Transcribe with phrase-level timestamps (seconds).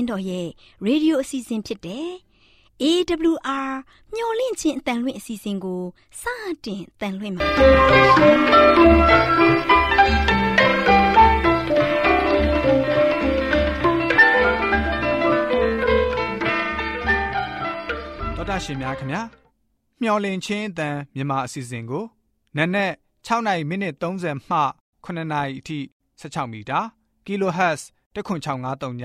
[0.00, 0.46] င်းတော်ရဲ့
[0.84, 2.08] ရေဒီယိုအစီအစဉ်ဖြစ်တဲ့
[2.82, 3.70] AWR
[4.14, 5.82] မျှော်လင့်ခြင်းအတန်လွင့်အစီအစဉ်ကို
[6.20, 6.22] စ
[6.64, 7.46] တင်တန်လွင့်ပါ
[18.36, 19.22] တော်တာရှင်များခင်ဗျာ
[20.02, 22.04] မျော်လင့်ခြင်းအတန်မြန်မာအစီအစဉ်ကို
[22.56, 22.92] နက်နက်
[23.26, 24.58] 6နိုင်မိနစ်30မှ
[25.04, 25.78] 9နာရီအထိ
[26.20, 26.80] 16မီတာ
[27.26, 27.80] kHz
[28.14, 29.04] 10653ည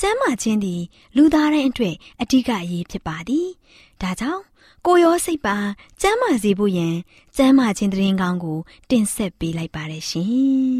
[0.00, 0.82] ကျန်းမာခြင်းသည်
[1.16, 3.46] လူသားတိုင်းအတွက်အဓိကအရေးဖြစ်ပါသည်။
[4.02, 4.42] ဒါကြောင့်
[4.86, 5.56] ကိုရောစိတ်ပါ
[6.00, 6.94] ကျန်းမာစေဖို့ယင်
[7.36, 8.58] ကျန်းမာခြင်းတရင်ကောင်းကို
[8.90, 10.28] တင်ဆက်ပေးလိုက်ပါရရှင်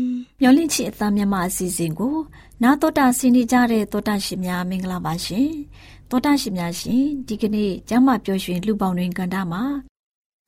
[0.40, 2.16] ။မျော်လင့်ချင်အသားမြတ်မအစီအစဉ်ကို
[2.62, 5.48] နာတော်တာဆင်းနေကြတဲ့တောတာရှင်များမင်္ဂလာပါရှင်။
[6.10, 9.62] တောတာရှင်များရှင်ဒီကနေ့ကျန်းမာပျော်ရွှင်လူပေါင်းတွင်ကန္တာမှာ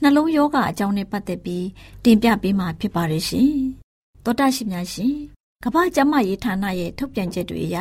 [0.02, 1.66] နှလုံးယောဂအကြောင်းနဲ့ပတ်သက်ပြီး
[2.04, 3.52] တင်ပြပေးမှာဖြစ်ပါရရှင်။
[4.24, 7.76] တောတာရှင်များရှင် ကမ္ဘာ့ကျန်းမာရေးဌာနရဲ့ထုတ်ပြန်ချက်တွေအရ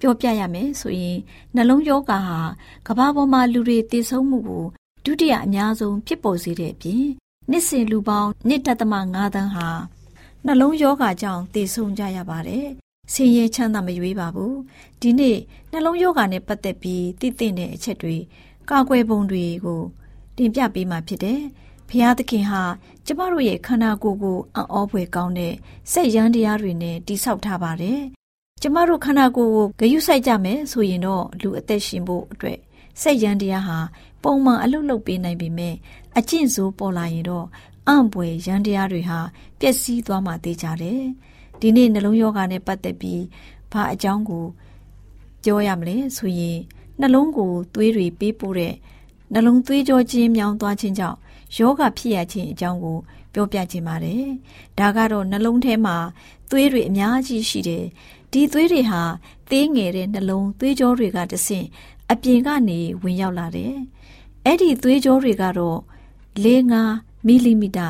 [0.00, 1.18] ပြောပြရမယ်ဆိုရင်
[1.54, 2.40] နှလုံးယောဂါဟာ
[2.86, 4.64] ကမ္ဘာပေါ်မှာလူတွေသေဆုံးမှုကို
[5.04, 7.04] ဒုတိယအများဆုံးဖြစ်ပေါ်စေတဲ့အပြင်
[7.50, 8.68] နှစ်စဉ်လူပေါင်း1.5သ
[9.40, 9.68] န်းဟာ
[10.46, 12.66] နှလုံးယောဂါကြောင့်သေဆုံးကြရပါတယ်။
[13.12, 14.54] ဆင်းရဲချမ်းသာမရွေးပါဘူး။
[15.00, 15.38] ဒီနေ့
[15.72, 18.16] နှလုံးယောဂါနဲ့ပတ်သက်ပြီးသိသင့်တဲ့အချက်တွေ
[18.70, 19.82] ကာကွယ်ပုံတွေကို
[20.36, 21.40] တင်ပြပေးမှာဖြစ်တယ်။
[21.88, 22.62] ဖျားသခင်ဟာ
[23.06, 25.54] ကျမတို့ရဲ့ခန္ဓာကိုယ်ကိုအံ့ဩဖွယ်ကောင်းတဲ့
[25.92, 28.00] စိတ်ရန်တရားတွေနဲ့တိဆောက်ထားပါတယ်။
[28.62, 32.58] ကျမတို့ခန္ဓာကိုယ်ကိုဂယုစိုက်ကြမယ်ဆိုရင်တော့လူအသက်ရှင်ဖို့အတွက်
[33.00, 33.78] စိတ်ရန်တရားဟာ
[34.22, 35.74] ပုံမှန်အလုပ်လုပ်ပေးနိုင်ပေမဲ့
[36.18, 37.46] အကျင့်ဆိုးပေါ်လာရင်တော့
[37.88, 39.18] အံ့ပွေရန်တရားတွေဟာ
[39.60, 41.02] ပျက်စီးသွားမှသိကြတယ်။
[41.60, 43.22] ဒီနေ့နှလုံးယောဂနဲ့ပတ်သက်ပြီး
[43.72, 44.44] ဘာအကြောင်းကို
[45.44, 46.58] ပြောရမလဲဆိုရင်
[47.00, 48.74] နှလုံးကိုသွေးတွေပေးပို့တဲ့
[49.32, 51.18] နှလုံးသွေးကြောခြင်းမြောင်းသွားခြင်းကြောင့်
[51.56, 52.98] ယောဂဖြစ်ရခြင်းအကြောင်းကို
[53.34, 54.24] ပြောပြခြင်းပါတယ်။
[54.78, 55.96] ဒါကတော့နှလုံးထဲမှာ
[56.50, 57.84] သွေးတွေအများကြီးရှိတယ်။
[58.32, 59.02] ဒီသွေးတွေဟာ
[59.50, 61.66] သေးငယ်တဲ့နှလုံးသွေးကြောတွေကတဆင့်
[62.10, 63.74] အပြင်ကနေဝင်ရောက်လာတယ်။
[64.44, 65.78] အဲ့ဒီသွေးကြောတွေကတော့
[66.44, 66.46] ၄
[66.90, 67.88] -5 မီလီမီတာ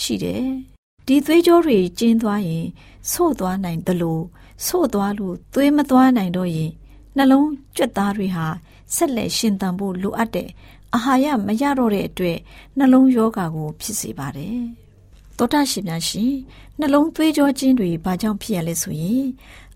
[0.00, 0.44] ရှိတယ်။
[1.06, 2.66] ဒီသွေးကြောတွေကျင်းသွားရင်
[3.12, 4.22] ဆို့သွားနိုင်တယ်လို့
[4.66, 6.70] ဆို့သွားလို့သွေးမသွားနိုင်တော့ရင်
[7.16, 8.46] နှလုံးကြွက်သားတွေဟာ
[8.94, 10.48] ဆက်လက်ရှင်သန်ဖို့လိုအပ်တဲ့
[10.94, 12.38] အာဟာရမရတော့တဲ့အတွက်
[12.78, 14.58] နှလုံးရောဂါကို ဖြစ်စေပါတယ်။
[15.38, 16.32] သောတာရှင်များရှင်
[16.78, 19.26] နှလုံးသွေးကြောခြင်းတွေဘာကြောင့်ဖြစ်ရလဲဆိုရင်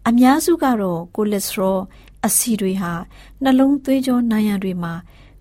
[0.09, 1.79] အများစုကတော့ကိုလက်စထရော
[2.27, 2.93] အဆီတွေဟာ
[3.43, 4.93] နှလုံးသွေးကြောနိုင်ရန်တွေမှာ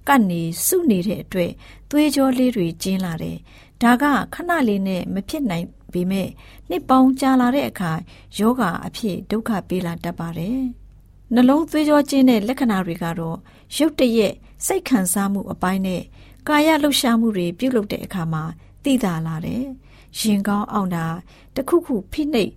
[0.08, 1.52] ကပ်နေစုနေတဲ့အတွက်
[1.92, 3.38] သွေးကြောလေးတွေကျင်းလာတယ်။
[3.82, 4.04] ဒါက
[4.34, 6.30] ခဏလေးနဲ့မဖြစ်နိုင်ပေမဲ့
[6.70, 7.92] နှစ်ပေါင်းကြာလာတဲ့အခါ
[8.40, 10.60] ယောဂအဖြစ်ဒုက္ခပေးလာတတ်ပါတယ်။
[11.36, 13.38] နှလုံးသွေးကြောကျင်းတဲ့လက္ခဏာတွေကတော့
[13.78, 14.34] ရုတ်တရက်
[14.66, 16.02] စိတ်ခံစားမှုအပိုင်းနဲ့
[16.48, 18.44] ကာယလှုပ်ရှားမှုတွေပြုလုပ်တဲ့အခါမှာ
[18.84, 19.64] သိသာလာတယ်။
[20.20, 21.06] ရင်ကောင်းအောင်တာ
[21.56, 22.52] တခုခုဖိနှိပ်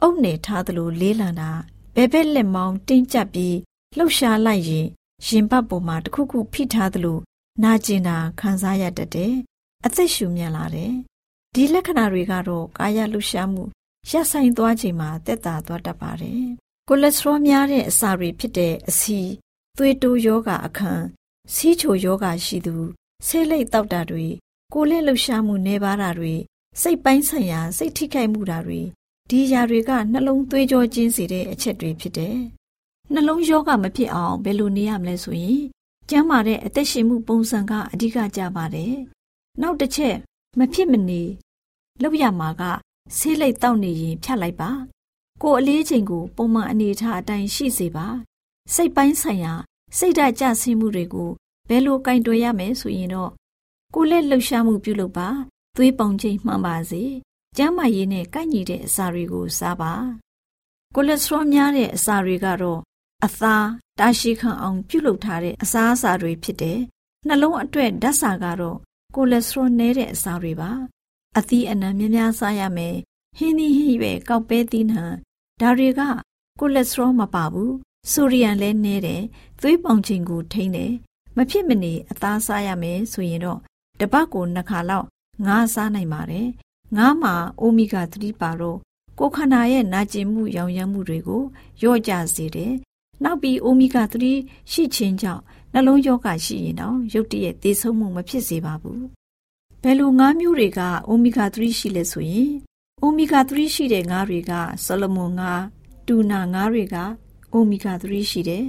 [0.00, 1.50] အုပ်နေထားသလိုလေးလံတာ
[1.94, 3.56] ဘဲဘက်လက်မောင်းတင်းကျပ်ပြီး
[3.96, 4.86] လှုပ်ရှားလိုက်ရင်
[5.26, 7.18] ရင်ဘတ်ပေါ်မှာတခုခုဖိထားသလို
[7.62, 9.34] နာကျင်တာခံစားရတတ်တယ်။
[9.84, 10.92] အသက်ရှူမြန်လာတယ်။
[11.54, 13.62] ဒီလက္ခဏာတွေကတော့ကာယလှုပ်ရှားမှု
[14.10, 16.46] ရပ်ဆိုင်သွားချိန်မှာတက်တာသွားတတ်ပါတယ်။
[16.88, 19.18] ကိုလက်စထရောများတဲ့အစာတွေဖြစ်တဲ့အဆီ
[19.76, 21.04] သွေးတိုးယောဂအခန်း
[21.54, 22.76] စီးချိုယောဂရှိသူ
[23.26, 24.26] ဆေးလိပ်တောက်တာတွေ
[24.72, 26.34] ကိုလက်လှရှားမှုနေပါတာတွေ
[26.80, 28.80] စိတ်ပိုင်းဆိုင်ရာစိတ်ထိခိုက်မှုတာတွေ
[29.30, 32.36] ဒီຢာတွေကနှလုံးသွေးကြောကျင်းစေတဲ့အချက်တွေဖြစ်တယ်။
[33.12, 35.62] နှလုံးယောဂမဖြစ်အောင်ဘယ်လိုနေရမလဲဆိုရင်
[36.08, 38.94] ကျန်းမာတဲ့အသက်ရှင်မှုပုံစံကအဓိကကြပါတယ်။
[39.62, 40.16] နောက်တစ်ချက်
[40.58, 41.22] မဖြစ်မနေ
[42.02, 42.62] လောက်ရမှာက
[43.16, 44.70] ဆေးလိပ်တောက်နေရင်ဖြတ်လိုက်ပါ။
[45.42, 48.06] ကိုယ်အလေးချိန်ကိုပုံမှန်အနေထားအတိုင်းရှိစေပါ။
[48.74, 49.54] စိတ်ပိုင်းဆိုင်ရာ
[49.98, 51.30] စိတ်ဓာတ်ကျဆင်းမှုတွေကို
[51.68, 53.30] ဘယ်လိုကင်တွယ်ရမယ်ဆိုရင်တော့
[53.94, 55.28] ကိုလက်လှုပ်ရှားမှုပြုလုပ်ပါ
[55.76, 57.02] သွေးပေါင်ချိန်မှန်ပါစေ
[57.56, 59.92] ကျန်းမာရေးနဲ့ကိုက်ညီတဲ့အစာတွေကိုစားပါ
[60.94, 62.80] ကိုလက်စထရောများတဲ့အစာတွေကတော့
[63.24, 63.66] အသား
[63.98, 66.80] တာရှိခံအောင်ပြုလုပ်ထားတဲ့အစာအစာတွေဖြစ်တယ်
[67.26, 68.78] နှလုံးအတွက်ဓာတ်စာကတော့
[69.14, 70.70] ကိုလက်စထရောနည်းတဲ့အစာတွေပါ
[71.38, 72.96] အသီးအနှံများများစားရမယ်
[73.38, 75.04] ဟင်းသီးဟင်းရွယ်ကောက်ပဲသီးနှံ
[75.62, 76.02] ဒါတွေက
[76.60, 77.74] ကိုလက်စထရောမပါဘူး
[78.10, 79.22] ဆိုရီယန်လည်းနည်းတယ်
[79.60, 80.92] သွေးပေါင်ချိန်ကိုထိန်းတယ်
[81.36, 83.58] မဖြစ်မနေအသားစားရမယ်ဆိုရင်တော့
[84.00, 85.06] တပတ်ကိုနှစ်ခါလောက်
[85.46, 86.48] ငါးစားနိုင်ပါတယ်
[86.96, 88.78] ငါးမှာအိုမီဂါ3ပါတော့
[89.18, 91.42] ကိုခန္ဓာရဲ့နာကျင်မှုရောင်ရမ်းမှုတွေကို
[91.80, 92.72] လျော့ကျစေတယ်
[93.24, 95.42] နောက်ပြီးအိုမီဂါ3ရှိခြင်းကြောင့်
[95.72, 99.04] နှလုံးရောဂါရှိရင်တော့ရုတ်တရက်သေဆုံးမှုမဖြစ်စေပါဘူး
[99.82, 102.52] ဘယ်လိုငါးမျိုးတွေကအိုမီဂါ3ရှိလဲဆိုရင်
[103.04, 104.52] အိုမီဂါ3ရှိတဲ့ငါးတွေက
[104.84, 105.62] ဆလမွန်ငါး
[106.06, 106.96] တူနာငါးတွေက
[107.52, 108.64] အိုမီဂါ3ရှိတယ်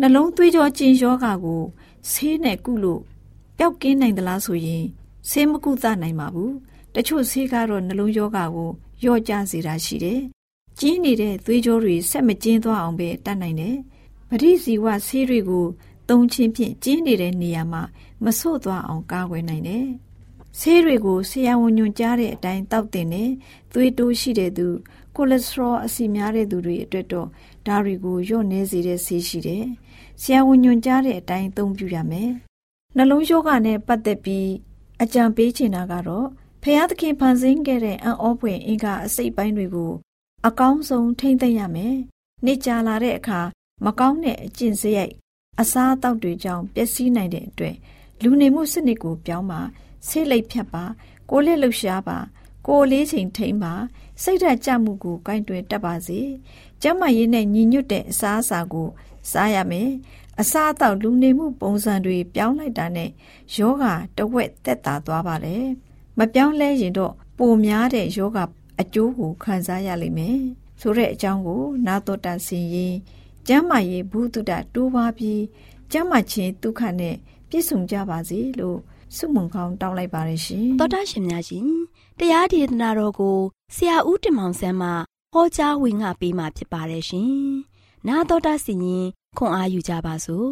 [0.00, 1.62] နှလုံးသွေးကြောကျင်ယောဂါကို
[2.10, 3.02] ဆေးနဲ့ကုလို့
[3.58, 4.84] ပျောက်ကင်းနိုင်သလားဆိုရင်
[5.28, 6.54] ဆေးမကုသနိုင်ပါဘူး
[6.94, 8.70] တချို့ဆေးကတော့နှလုံးယောဂါကို
[9.02, 10.20] လျော့ကျစေတာရှိတယ်
[10.78, 13.76] ကျင်းနေတဲ့သွေးကြောတွေဆက်မကျင်းသွားအောင်ပဲတတ်နိုင်တယ်
[14.28, 15.66] ပရိစီဝဆေးတွေကို
[16.08, 17.82] သုံးချင်းဖြင့်ကျင်းနေတဲ့နေရာမှာ
[18.24, 19.86] မဆို့သွားအောင်ကာကွယ်နိုင်တယ်
[20.60, 23.30] ဆေးတွေကိုဆရာဝန်ညွှန်ကြားတဲ့အတိုင်းတောက်တင်တယ်
[23.72, 24.66] သွေးတိုးရှိတဲ့သူ
[25.16, 27.28] ကိုလက်စထရောအဆီများတဲ့သူတွေအတွက်တော့
[27.66, 29.64] ဒါတွေကိုလျော့နေစေတဲ့ဆေးရှိတယ်
[30.22, 32.30] ဆရာဝန်ညွှန်ကြားတဲ့အတိုင်းသုံးပြုရမယ်
[32.96, 34.48] နှလုံးရောဂါနဲ့ပတ်သက်ပြီး
[35.02, 36.26] အကြံပေးချင်တာကတော့
[36.62, 39.92] ဖျားသခင်ဖန်ဆင်းခဲ့တဲ့အံ့ဩဖွယ်အင်္ဂါအစိတ်ပိုင်းတွေကို
[40.46, 41.94] အကောင်းဆုံးထိမ့်သိမ့်ရမယ်။
[42.44, 43.40] နေ့ကြာလာတဲ့အခါ
[43.84, 45.14] မကောင်းတဲ့အကျင့်စရိုက်
[45.60, 47.76] အစားအသောက်တွေကြောင့်ပျက်စီးနိုင်တဲ့အတွက်
[48.22, 49.60] လူနေမှုစနစ်ကိုပြောင်းပါ
[50.08, 50.84] ဆေးလိပ်ဖြတ်ပါ
[51.30, 52.18] ကိုလက်လှူရှားပါ
[52.66, 53.74] ကိုလေးချိန်ထိမ့်ပါ
[54.22, 56.20] စိတ်ဓာတ်ကြမှုကိုကင်တွယ်တတ်ပါစေ
[56.82, 58.88] ကျမရေးနဲ့ညီညွတ်တဲ့အစားအစာကို
[59.30, 59.90] စားရမယ်
[60.40, 63.10] အစားအသောက်လူနေမှုပုံစံတွေပြောင်းလိုက်တာနဲ့
[63.54, 63.84] ယောဂ
[64.16, 65.56] တဝက်တက်တာသွားပါလေ
[66.18, 68.38] မပြောင်းလဲရင်တော့ပိုများတဲ့ယောဂ
[68.80, 70.38] အကျိုးကိုခံစားရလိမ့်မယ်
[70.80, 72.94] ဆိုတဲ့အကြောင်းကို နာတော်တာဆင်ရင်
[73.48, 75.42] ကျမ်းမာရေးဘုဒ္ဓတတိုးပါပြီး
[75.92, 77.14] ကျမ်းမာခြင်းဒုက္ခနဲ့
[77.48, 78.78] ပြည့်စုံကြပါစေလို့
[79.16, 81.66] ဆုမွန်ကောင်းတောင်းလိုက်ပါရရှင်တော်တာရှင်များရှင်
[82.18, 83.38] တရားဒေသနာတော်ကို
[83.74, 84.88] ဆရာဦးတင်မောင်ဆန်းမှ
[85.32, 87.32] ဟောကြားဝင်ငါပေးมาဖြစ်ပါတယ်ရှင်
[88.08, 89.06] နာတော်တာစီရင်
[89.38, 90.48] ခွန်အားယူကြပါစို့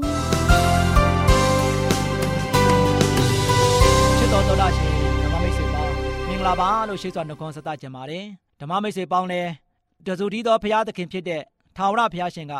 [4.18, 4.92] ချစ်တော်တော်တာရှင်
[5.22, 5.94] ဓမ္မမိတ်ဆွေပေါင်း
[6.28, 8.24] မင်္ဂလာပါလို့ရှိစွာနှုတ်ခွန်းဆက်သကြပါတယ်
[8.60, 9.50] ဓမ္မမိတ်ဆွေပေါင်းလည်း
[10.06, 11.42] တဇူတီတော်ဘုရားသခင်ဖြစ်တဲ့
[11.76, 12.54] ထာဝရဘုရားရှင်က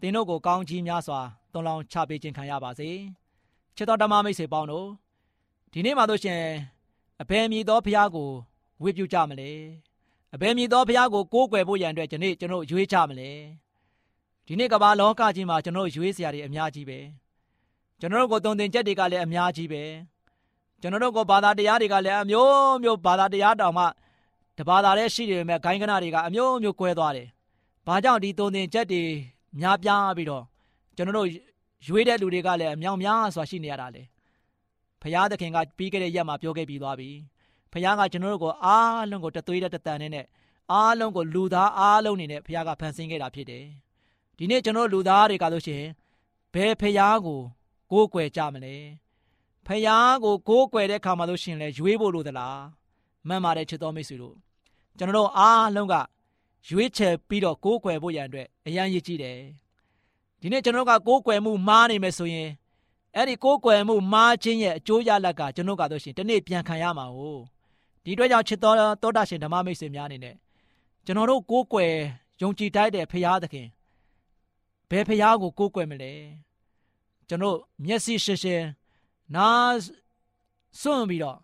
[0.00, 1.20] သင်တို့ကိုကောင်းချီးများစွာ
[1.52, 2.88] သွန်လောင်းချပေးခြင်းခံရပါစေ
[3.76, 4.88] ချစ်တော်ဓမ္မမိတ်ဆွေပေါင်းတို့
[5.74, 6.42] ဒီနေ့မှတို့ရှင်
[7.22, 8.30] အဘယ်မည်သောဘုရားကို
[8.82, 9.50] ဝေပြုကြမလဲ
[10.34, 13.30] အဘယ်မည်သောဘုရားကိုကိုးကွယ်ဖို့ရန်အတွက်ဒီနေ့ကျွန်တော်ရွေးချမလဲ
[14.46, 16.98] ဒီနေ့ကမ္ဘာလောကကြီးမှာကျွန်တော်ရွေးစရာတွေအများကြီးပဲ
[18.00, 19.82] ကျွန်တော်တို့ကိုတုံတင်ချက်တွေကလည်းအများကြီးပဲ
[20.80, 23.84] ကျွန်တော်တို့ကိုဘာသာတရားတွေကလည်းအမျိုးမျိုးဘာသာတရားတောင်မှ
[24.58, 27.28] တဘာသာလည်းရှိတယ်မဲ့ဂိုင်းကနာတွေကအမျိုးမျိုးကွဲသွားတယ်။
[27.86, 29.02] ဘာကြောင့်ဒီတုံတင်ချက်တွေ
[29.60, 30.44] များပြားပြီးတော့
[30.96, 31.28] ကျွန်တော်တို့
[31.86, 34.02] ရွေးတဲ့လူတွေကလည်းအမြောင်များစွာရှိနေရတာလေ။
[35.02, 37.10] ဖရာသခင်ကပြီးခဲ့တဲ့ရက်မှာပြောခဲ့ပြီးသွားပြီ။
[37.72, 40.26] ဖရာကကျွန်တော်တို့ကိုအားလုံးကိုတသွေးတဲ့တတန်နဲ့
[40.72, 43.64] အားလုံးကိုလူသားအားလုံးနေနဲ့ဖရာကဖန်ဆင်းခဲ့တာဖြစ်တယ်။
[44.38, 45.90] ဒီနေ့ကျွန်တော်လူသားတွေကလို့ရှိရင်
[46.54, 47.40] ဘယ်ဖျားကို
[47.92, 48.76] ကိုးကွယ်ကြမလဲ
[49.66, 52.58] ဖျားကိုကိုးကွယ်တဲ့ခါမှာလို့ရှိရင်လဲရွေးဖို့လို့သလား
[53.28, 54.36] မှန်ပါတယ်ချစ်တော်မိတ်ဆွေတို့
[54.98, 55.94] ကျွန်တော်တို့အားလုံးက
[56.68, 59.38] ရွေးချယ်ပြီးတော့ကိုးကွယ်ဖို့ရန်အတွက်အရန်ရည်ကြည့်တယ်
[60.40, 62.48] ဒီနေ့ကျွန်တော်ကကိုးကွယ်မှုမားနေမယ်ဆိုရင်
[63.16, 67.18] အဲ့ဒီကိုးကွယ်မှုမားခြင်းရဲ့အကျိုးရလဒ်ကကျွန်တော်ကတော့ရှင်ဒီနေ့ပြန်ခံရမှာ哦
[68.04, 70.36] ဒီအတွက်ကြောင့်ချစ်တော်တောတာရှင်ဓမ္မမိတ်ဆွေများအနေနဲ့
[71.04, 71.92] ကျွန်တော်တို့ကိုးကွယ်
[72.40, 73.66] ယုံကြည်တိုက်တဲ့ဖရာသခင်
[74.90, 76.12] ဘယ်ဖရားကိုကိုးကွယ်မလဲ
[77.28, 78.66] ကျွန်တော်မျက်စိရှင်းရှင်း
[79.34, 79.76] နား
[80.80, 81.38] စွန့်ပြီးတော့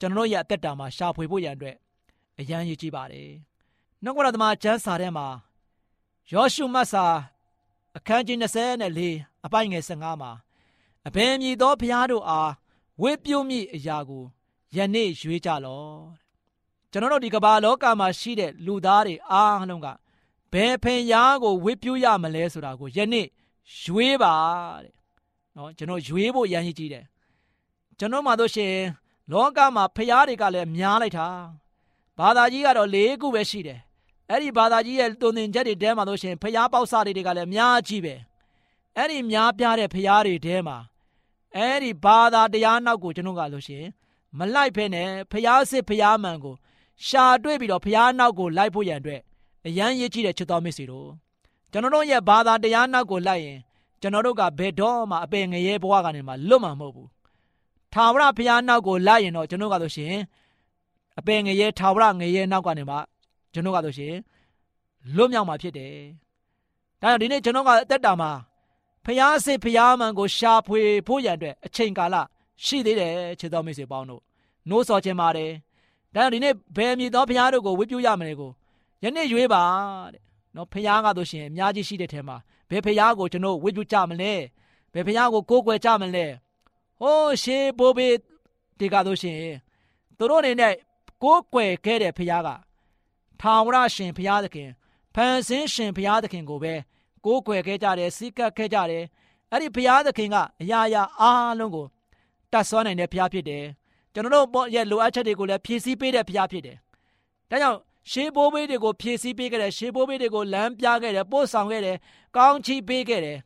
[0.00, 1.76] ကျွန်တော်ရဲ့အသက်တာမှာရှာဖွေဖို့ရန်အတွက်
[2.38, 3.30] အရန်ရည်ကြည့်ပါတယ်
[4.02, 5.26] နှုတ်ကပသမကျမ်းစာထဲမှာ
[6.32, 7.04] ယောရှုမတ်စာ
[7.96, 8.36] အခန်းကြီး
[8.92, 10.30] 24အပိုင်းငယ်15မှာ
[11.06, 12.52] အဘယ်မည်သောဖရားတို့အား
[13.02, 14.24] ဝေပြုံးမိအရာကို
[14.76, 16.00] ယနေ့ရွေးကြလော့
[16.90, 19.88] ကျွန်တော်တို့ဒီကမ္ဘာလောကမှာရှိတဲ့လူသားတွေအားလုံးက
[20.52, 23.26] ဘယ်ဖင်ရားကိုဝစ်ပြူးရမလဲဆိုတာကိုယနေ့
[23.82, 24.34] ရွေးပါ
[24.82, 24.92] တဲ့
[25.56, 27.04] နော်ကျွန်တော်ရွေးဖို့ရမ်းကြီးတယ်
[27.98, 28.72] ကျွန်တော်မှတို့ရှင်
[29.32, 31.28] လောကမှာဖရားတွေကလည်းများလိုက်တာ
[32.18, 33.80] ဘာသာကြီးကတော့၄ခုပဲရှိတယ်
[34.30, 38.14] အဲ့ဒီဘာသာကြီးရဲ့တုံသင်ချက်တွေတဲမှာတို့ရှင်ဖရားပေါက်စားတွေကလည်းအများကြီးပဲ
[38.96, 40.78] အဲ့ဒီများပြားတဲ့ဖရားတွေတဲမှာ
[41.56, 43.84] အဲ့ဒီဘာသာတရားနောက်ကိုကျွန်တော်ကလို့ရှင်
[44.38, 46.54] မလိုက်ဖဲနဲ့ဖရားစစ်ဖရားမှန်ကို
[47.06, 49.20] ရှာတွေ့ပြီးတော့ဖရားနောက်ကိုလိုက်ဖို့ရန်အတွက်
[49.66, 51.08] အရန်ရည်ကြည့်တဲ့ချစ်တော်မိတ်ဆွေတို့
[51.72, 53.58] ကျွန်တော်တို့ရဲ့ဘာသာတရားနောက်ကိုလိုက်ရင်
[54.00, 57.08] ကျွန်တော်တို့ကဘယ်တော့မှအပင်ငရဲဘဝကနေမှလွတ်မှာမဟုတ်ဘူး
[57.92, 60.14] ထာဝရဘုရားနောက်ကိုလိုက်ရင်တော့ကျွန်တော်ကဆိုရှင်
[61.18, 62.96] အပင်ငရဲထာဝရငရဲနောက်ကနေမှ
[63.52, 64.14] ကျွန်တော်ကဆိုရှင်
[65.16, 65.94] လွတ်မြောက်မှာဖြစ်တယ်
[67.00, 68.30] ဒါကြောင့်ဒီနေ့ကျွန်တော်ကအသက်တာမှာ
[69.06, 72.16] ဖျားစစ်ဖျားမှန်ကိုရှာဖွေဖို့ရန်အတွက်အချိန်ကာလ
[72.64, 74.22] ရှိသေးတယ်ချစ်တော်မိတ်ဆွေပေါင်းတို့
[74.68, 75.50] နိုးစော်ခြင်းပါတယ်
[76.14, 78.50] ဒါကြောင့်ဒီနေ့ဘယ်မြည်သောဖျားတို့ကိုဝိပုရမလဲကို
[79.02, 79.62] ယနေ့ရွေးပါ
[80.12, 80.22] တဲ့
[80.56, 82.36] နော်ဖះကဆိုရှင်အများကြီးရှိတဲ့ထဲမှာ
[82.70, 84.32] ဘယ်ဖះကိုကျွန်တော်ဝိပုကြမလဲ
[84.92, 86.26] ဘယ်ဖះကိုကိုးကွယ်ကြမလဲ
[87.00, 88.14] ဟိုးရှေးဘိုးဘေး
[88.78, 89.38] ဒီကဆိုရှင်
[90.18, 90.74] သူတို့အနေနဲ့
[91.22, 92.48] ကိုးကွယ်ခဲ့တဲ့ဖះက
[93.40, 94.70] ထာဝရရှင်ဖះသခင်
[95.14, 96.74] ဖန်ဆင်းရှင်ဖះသခင်ကိုပဲ
[97.26, 99.04] ကိုးကွယ်ခဲ့ကြတယ်စီးကပ်ခဲ့ကြတယ်
[99.50, 101.86] အဲ့ဒီဘုရားသခင်ကအရာရာအားလုံးကို
[102.52, 103.64] တတ်ဆွမ်းနိုင်တဲ့ဘုရားဖြစ်တယ်
[104.12, 106.76] ကျွန်တော်တို့ရဲ့လိုအပ်ချက်တွေကိုလည်းဖြည့်ဆည်းပေးတဲ့ဘုရားဖြစ်တယ်
[107.50, 107.78] ဒါကြောင့်
[108.10, 111.96] ရှေးဘိုးဘေးတွေကိုဖြည့်ဆည်းပေးခဲ့တယ်ရှေးဘိုးဘေးတွေကိုလမ်းပြခဲ့တယ်ပို့ဆောင်ခဲ့တယ်
[112.36, 113.38] ကောင်းချီးပေးခဲ့တယ်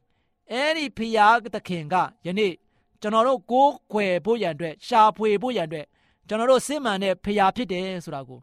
[0.53, 1.95] အဲ့ဒီဘုရားသခင်က
[2.27, 2.53] ယနေ့
[3.01, 5.87] ကျွန်တော်တို့ကိုးကွယ်ဖို့ရန်အတွက်ရှာဖွေဖို့ရန်အတွက်
[6.29, 8.39] ကျွန်တော်တို့စစ်မှန်တဲ့ဖရာဖြစ်တယ်ဆိုတာကို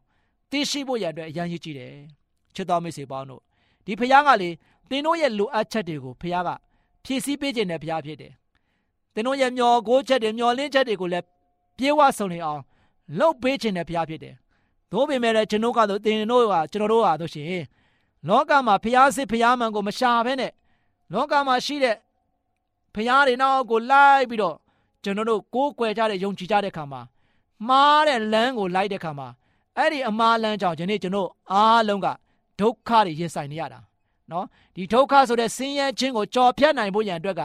[0.52, 1.94] သိရှိဖို့ရန်အတွက်အရန်ရည်ကြည့်တယ်
[2.56, 3.42] ချစ်တော်မိတ်ဆွေပေါင်းတို့
[3.86, 4.50] ဒီဖရာကလေ
[4.90, 6.50] သင်တို့ရဲ့လိုအပ်ချက်တွေကိုဖရာက
[7.04, 8.34] ဖြည့်ဆည်းပေးခြင်းတဲ့ဖရာဖြစ်တယ်
[9.14, 11.26] သင်တို့ရဲ့မျောကိုးချက်တွေမျောလင်းချက်တွေကိုလည်း
[11.78, 12.62] ပြေဝဆုံနေအောင်
[13.18, 14.36] လှုပ်ပေးခြင်းတဲ့ဖရာဖြစ်တယ်
[14.92, 17.64] သို့ပေမဲ့လည်းကျွန်တော်ကတော့သင်တို့ကကျွန်တော်တို့ဟာတို့ရှင်
[18.28, 20.52] လောကမှာဖရာစစ်ဖရာမှန်ကိုမရှာဘဲနဲ့
[21.14, 21.96] လောကမှာရှိတဲ့
[22.96, 24.56] ဖရာတွေနောက်ကိုလိုက်ပြီးတော့
[25.04, 27.02] ကျွန်တော်တို့ကိုးကွယ်ကြတဲ့ယုံကြည်ကြတဲ့ခါမှာ
[27.68, 29.28] မှားတဲ့လမ်းကိုလိုက်တဲ့ခါမှာ
[29.78, 32.08] အဲ့ဒီအမှားလမ်းကြောင့်ဒီနေ့ကျွန်တော်အားလုံးက
[32.60, 33.80] ဒုက္ခတွေရင်ဆိုင်နေရတာ
[34.32, 37.42] နော်ဒီဒုက္ခဆိုတဲ့ဆင်းရဲခြင်းကိုကြော်ဖြတ်နိုင်ဖို့ရန်အတွက်က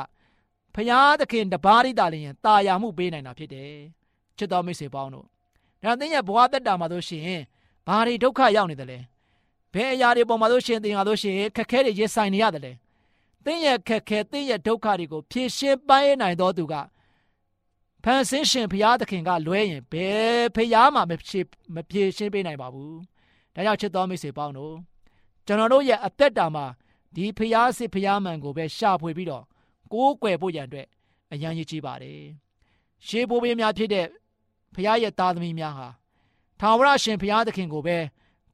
[0.75, 3.73] ဖရာသခင်တပါးရိတာလျင်တာယာမှုပေးနိုင်တာဖြစ်တယ်
[4.37, 5.27] ချစ်တော်မိတ်ဆွေပေါင်းတို့
[5.83, 7.43] ဒါသင်ရဲ့ဘဝတက်တာမှာတို့ရှင်
[7.87, 8.99] ဘာတွေဒုက္ခရောက်နေတယ်လဲ
[9.75, 12.73] ဘယ်အရာတွေပေါ်မှာတို့ရှင်သင်ရတို့ရှင်ခက်ခဲတွေရင်ဆိုင်နေရတယ်လဲ
[13.45, 16.75] သင်ရဲ့ခက်ခဲသင်ရဲ့ဒုက္ခတွေကိုဖြေရှင်းပိုင်းနိုင်တော်သူက
[18.05, 21.41] ဖန်ဆင်းရှင်ဘုရားသခင်ကလွဲရင်ဘယ်ဖရားမှမဖြေ
[21.75, 22.93] မဖြေရှင်းပေးနိုင်ပါဘူး။
[23.55, 24.75] ဒါကြောင့်ချစ်တော်မိတ်ဆွေပေါင်းတို့
[25.47, 26.65] ကျွန်တော်တို့ရဲ့အသက်တာမှာ
[27.15, 29.45] ဒီဖရားစစ်ဖရားမှန်ကိုပဲရှာဖွေပြီးတော့
[29.93, 30.87] ကိုးကွယ်ဖို့ရန်အတွက်
[31.33, 32.21] အရန်ရည်ကြီးပါတယ်။
[33.07, 34.07] ရှေးဘိုးဘေးများဖြစ်တဲ့
[34.75, 35.89] ဖရားရဲ့သားသမီးများဟာ
[36.61, 37.97] ထာဝရရှင်ဘုရားသခင်ကိုပဲ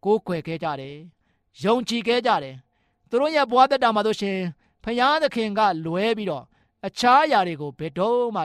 [0.05, 0.97] ကိုးကွယ်ခဲ့ကြတယ်။
[1.65, 2.57] ယုံကြည်ခဲ့ကြတယ်။
[3.09, 4.39] သူတို့ရဲ့ဘဝသက်တာမှာတို့ရှင်
[4.85, 6.45] ဖယားသခင်ကလွဲပြီးတော့
[6.87, 8.43] အခြားအရာတွေကိုဘယ်တော့မှ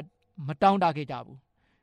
[0.47, 1.37] မတောင်းတခဲ့ကြဘူး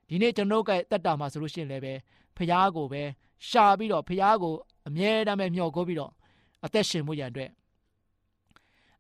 [0.09, 1.95] ဒီနေ့ကျွန်တော်ကတက်တာမှာဆိုလို့ရှိရင်လည်းပဲ
[2.37, 3.03] ဖယားကိုပဲ
[3.49, 4.55] ရှာပြီးတော့ဖယားကို
[4.89, 6.13] အမြဲတမ်းပဲမျှော်ကိုပြီးတော့
[6.65, 7.51] အသက်ရှင်မှုရန်အတွက်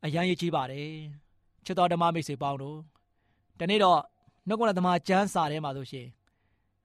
[0.04, 0.88] အရန်ရည်ကြီးပါတယ်
[1.64, 2.78] ချစ်တော်ဓမ္မမိတ်ဆွေပေါင်းတို့
[3.58, 4.00] ဒီနေ့တော့
[4.48, 6.06] နှုတ်ကပဓမ္မကျမ်းစာထဲမှာဆိုရှင်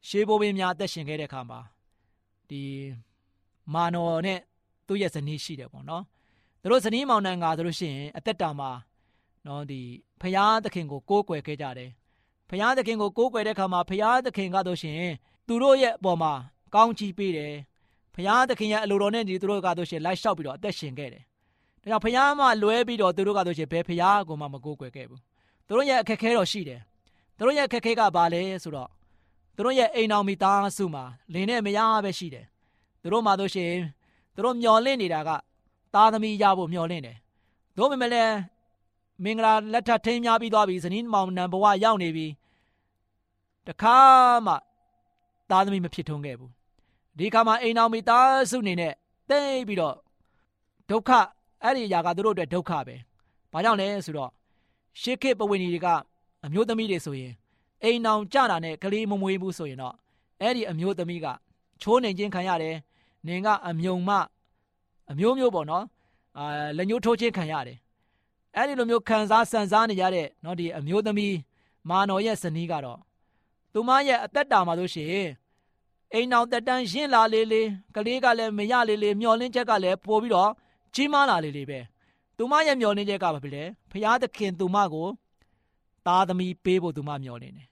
[0.07, 1.59] ရှေးဘိုးဘင်းများအသက်ရှင်ခဲ့တဲ့အခါမှာ
[2.49, 2.61] ဒီ
[3.73, 4.39] မာနော်နဲ့
[4.87, 6.03] သူ့ရဲ့ဇနီးရှိတယ်ပေါ့နော်
[6.61, 8.71] သူတို့ဇနီးမောင်နှံကဆိုလို့ရှိရင်အသက်တာမှာ
[9.47, 9.81] နော်ဒီ
[10.21, 11.91] ဖရာသခင်ကိုကိုးကွယ်ခဲ့ကြတယ်
[12.49, 15.01] ဖရာသခင်ကိုကိုးကွယ်တဲ့အခါမှာဖရာသခင်ကဆိုရှင်
[15.47, 16.33] သူတို့ရဲ့အပေါ်မှာ
[16.75, 17.53] ကောင်းချီးပေးတယ်
[18.15, 21.23] ဖရာသခင်ရဲ့အလိုတော်နဲ့ဒီသူတို့ကဆိုရှင်လိုက်လျှောက်ပြီးတော့အသက်ရှင်ခဲ့တယ်
[21.81, 25.21] ဒါကြောင့်ဖရာမှလွဲပြီးတော့သူတို့ကဆိုရှင်ဘယ်ဖရာကိုမှမကိုးကွယ်ခဲ့ဘူး
[25.67, 26.81] သူတို့ရဲ့အခက်ခဲတော့ရှိတယ်
[27.37, 28.89] သူတို့ရဲ့အခက်ခဲကဘာလဲဆိုတော့
[29.55, 31.03] သူတို့ရဲ့အိမ်တော်မိသားစုမှာ
[31.33, 32.45] လင်းနဲ့မရပဲရှိတယ်
[33.01, 33.71] သူတို့မှဆိုရှင်
[34.35, 35.29] သူတို့မျောလင့်နေတာက
[35.93, 37.17] သားသမီးရဖို့မျှော်လင့်တယ်။
[37.77, 38.35] သို့ပေမဲ့လည်း
[39.23, 42.27] မင်္ဂလာလက်ထပ်ထိမ်းများပြီးသွားပြီဇနီးမောင်နှံဘဝရောက်နေပြီ။
[43.67, 43.97] တခါ
[44.45, 44.53] မှ
[45.49, 46.51] သားသမီးမဖြစ်ထွန်းခဲ့ဘူး။
[47.17, 48.93] ဒီခါမှာအိမ်အောင်မိသားစုနေနဲ့
[49.29, 49.95] တိတ်ပြီးတော့
[50.89, 51.09] ဒုက္ခ
[51.63, 52.95] အဲ့ဒီအရာကသူတို့အတွက်ဒုက္ခပဲ။
[53.51, 54.31] ဘာကြောင့်လဲဆိုတော့
[55.01, 55.87] ရှေးခေတ်ပဝိနည်းတွေက
[56.45, 57.33] အမျိုးသမီးတွေဆိုရင်
[57.83, 59.95] အိမ်အောင်ကြတာနဲ့ကလေးမမွေးဘူးဆိုရင်တော့
[60.41, 61.27] အဲ့ဒီအမျိုးသမီးက
[61.81, 62.75] ချိုးနေခြင်းခံရတယ်။
[63.27, 64.11] နင်ကအမြုံမ
[65.11, 65.85] အမျိုးမျိုးပေါ့နော်။
[66.37, 66.45] အာ
[66.77, 67.77] လက်ညှိုးထိုးခြင်းခံရတယ်။
[68.55, 71.35] အဲ့ဒီလိုမျိုးခံစားဆန်စားနေရတဲ့နော်ဒီအမျိုးသမီး
[71.89, 72.99] မာနော်ရဲ့ဇနီးကတော့
[73.73, 75.27] သူမရဲ့အသက်တာမှာဆိုရှင်
[76.15, 80.51] အိမ်အောင်တက်တန်းရင့်လာလေးလေးကလေးကလည်းမရလေးလေးမျောလင်းချက်ကလည်းပို့ပြီးတော့
[80.95, 81.79] ကြီးမားလာလေးလေးပဲ
[82.37, 85.07] သူမရဲ့မျောလင်းချက်ကဘာဖြစ်လဲဖရာသခင်သူမကို
[86.05, 87.67] သားသမီးပေးဖို့သူမမျောလင်းတယ်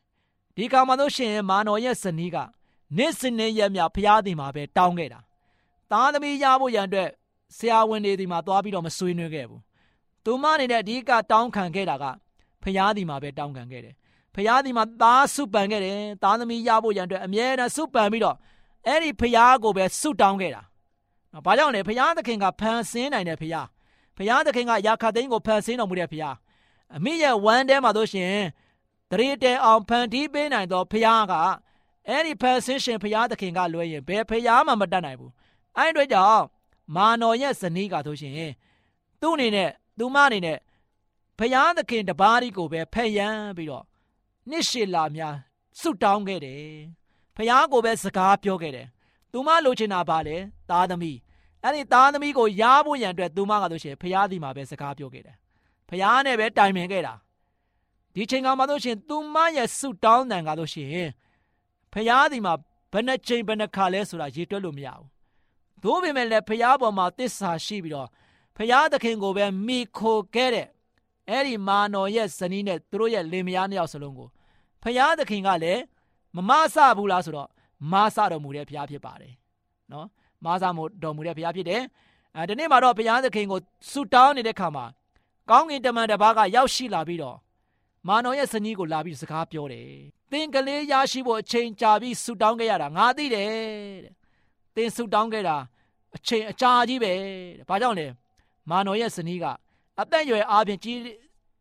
[0.55, 2.37] ဒီကောင်မှာလို့ရှိရင်မာနော်ရဲ့ဇနီးက
[2.97, 5.19] နေ့စဉ်နဲ့ရက်မြဖရာသည်မှာပဲတောင်းခဲ့တာ
[5.91, 7.09] သားသမီးရဖို့ရန်အတွက်
[7.57, 9.61] ဆရာဝန်တွေဒီမှာသွားပြီးတော့မဆွေးနွေးခဲ့ဘူး။
[10.25, 12.05] သူမအနေနဲ့အဓိကတောင်းခံခဲ့တာက
[12.63, 13.95] ဖျားဒီမှာပဲတောင်းခံခဲ့တယ်။
[14.35, 18.37] ဖျားဒီမှာသားစုပန်ခဲ့တယ်။သားသမီးရဖို့ရန်အတွက်အမြဲတမ်းစုပန်ပြီးတော့
[18.87, 20.61] အဲ့ဒီဖျားကိုပဲစုတောင်းခဲ့တာ။
[21.45, 23.65] ဘာကြောင့်လဲဖျားသခင်ကဖန်ဆင်းနိုင်တဲ့ဖျား။
[24.17, 26.35] ဖျားသခင်ကရာခသိန်းကိုဖန်ဆင်းတော်မူတဲ့ဖျား။
[26.95, 28.33] အမိရဲ့ဝမ်းထဲမှာတို့ရှင်
[29.11, 31.33] တရေတဲအောင်ဖန်တီးပေးနိုင်သောဖျားက
[32.07, 35.31] အဲ့ဒီဖန်ဆင်းရှင်ဖျားသခင်ကလွှဲရင်ဘယ်ဖျားမှမတတ်နိုင်ဘူး။
[35.77, 36.43] အဲ့ဒီအတွက်ကြောင့်
[36.95, 38.33] မာနော်ရဲ့ဇနီးကဆိုရှင်
[39.21, 40.57] သူ့အနေနဲ့သူမအနေနဲ့
[41.37, 43.83] ဖယားသခင်တပါးဒီကိုပဲဖက်ယမ်းပြီးတော့
[44.49, 45.35] နှစ်ရှည်လာများ
[45.79, 46.61] ဆုတောင်းခဲ့တယ်
[47.35, 48.87] ဖယားကိုပဲစကားပြောခဲ့တယ်
[49.31, 50.37] သူမလိုချင်တာပါလေ
[50.69, 51.17] သားသမီး
[51.63, 55.35] အဲ့ဒီသားသမီးကိုရဖို့ရန်အတွက်သူမကဆိုရှင်ဖယားဒီမှာပဲစကားပြောခဲ့တယ်
[55.89, 57.13] ဖယားနဲ့ပဲတိုင်ပင်ခဲ့တာ
[58.15, 61.07] ဒီချိန်ကမှဆိုရှင်သူမရဲ့ဆုတောင်းတန်ကဆိုရှင်
[61.93, 62.53] ဖယားဒီမှာ
[62.91, 65.07] ဘယ်နှချိန်ဘယ်နှခါလဲဆိုတာရေတွက်လို့မရဘူး
[65.83, 68.09] သို့ပေမဲ့လည်းဖျားပေါ်မှာတစ္ဆာရှိပြီးတော့
[68.57, 70.67] ဖျားသခင်ကိုပဲမိခိုခဲ့တဲ့
[71.29, 74.29] အဲ့ဒီမာနော်ရဲ့ဇနီးနဲ့သူတို့ရဲ့လင်မယားနှစ်ယောက်စလုံးကို
[74.83, 75.81] ဖျားသခင်ကလည်း
[76.35, 77.49] မမဆဘူးလားဆိုတော့
[77.91, 79.33] မဆတော်မူတဲ့ဖျားဖြစ်ပါတယ်
[79.91, 80.07] နော်
[80.45, 81.81] မဆမတော်မူတဲ့ဖျားဖြစ်တယ်
[82.35, 83.59] အဲဒီနေ့မှာတော့ဘုရားသခင်ကို
[83.91, 84.85] ဆုတောင်းနေတဲ့ခါမှာ
[85.49, 87.37] ကောင်းကင်တမန်တစ်ပါးကရောက်ရှိလာပြီးတော့
[88.07, 89.89] မာနော်ရဲ့ဇနီးကိုလာပြီးစကားပြောတယ်။
[90.31, 93.49] သင်ကလေးရရှိဖို့အချိန်ကြာပြီးဆူတောင်းခဲ့ရတာငါသိတယ်
[94.05, 94.13] တဲ့။
[94.75, 95.57] သင်ဆူတောင်းခဲ့တာ
[96.15, 98.07] အချိန်အကြာကြီးပဲတဲ့။ဘာကြောင့်လဲ။
[98.69, 99.45] မာနော်ရဲ့ဇနီးက
[100.01, 100.99] အသက်အရွယ်အားဖြင့်ကြီး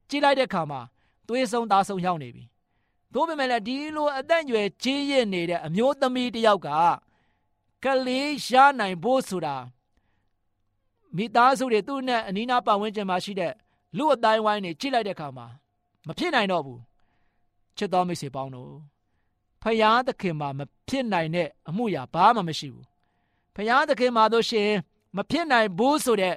[0.08, 0.80] ကြီးလိုက်တဲ့ခါမှာ
[1.28, 2.44] သွေးဆုံးသားဆုံးရောက်နေပြီ။
[3.14, 6.68] သို့ပေမဲ့လည်းဒီလိုအသက်အရွယ်ကြီးရင့်နေတဲ့အမျိုးသမီးတစ်ယောက်က
[7.84, 9.56] ကလေးရနိုင်ဖို့ဆိုတာ
[11.16, 13.52] မိသားစုတွေသူ့နဲ့အနီးနားပတ်ဝန်းကျင်မှာရှိတဲ့
[13.96, 15.46] လူအတိုင်းဝိုင်းတွေကြည့်လိုက်တဲ့အခါမှာ
[16.06, 16.80] မဖြစ်နိုင်တော့ဘူး
[17.76, 18.72] ချစ်တော်မိတ်ဆွေပေါင်းတို့
[19.62, 22.86] ဖယားသခင်မှာမဖြစ်နိုင်တဲ့အမှုရာဘာမှမရှိဘူး
[23.56, 24.70] ဖယားသခင်မှာတို့ရှင်
[25.16, 26.34] မဖြစ်နိုင်ဘူးဆိုတဲ့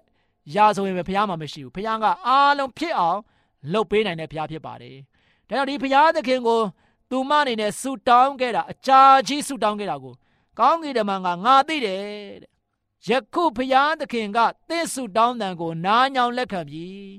[0.53, 3.19] ရာဆိုရင်ပဲဖယားမှာမရှိဘူးဖယားကအားလုံးဖြစ်အောင်
[3.73, 4.97] လုပ်ပေးနိုင်တဲ့ဖယားဖြစ်ပါတယ်
[5.49, 6.59] ဒါကြောင့်ဒီဖယားသခင်ကို
[7.09, 10.13] သူမအနေနဲ့ဆူတောင်းခဲ့တာအကြာကြီးဆူတောင်းခဲ့တာကို
[10.59, 12.03] ကောင်းကင်တမန်ကငါသိတယ်
[12.43, 12.51] တဲ့
[13.07, 17.13] ယခုဖျားသခင်ကသင့်ဆုတောင်းတံကိုနားညောင်လက်ခံပြီး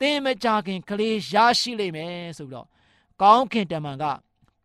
[0.00, 2.66] သင်မကြခင်ကလေးရရှိလိမ့်မယ်ဆိုပြီးတော့
[3.22, 4.04] ကောင်းခင်တမန်က